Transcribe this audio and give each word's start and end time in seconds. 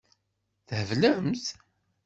Theblemt? 0.67 1.45